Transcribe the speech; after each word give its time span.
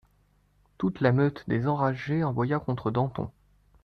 Toute 0.79 0.99
la 0.99 1.11
meute 1.11 1.47
des 1.47 1.67
enragés 1.67 2.23
aboya 2.23 2.57
contre 2.59 2.89
Danton. 2.89 3.29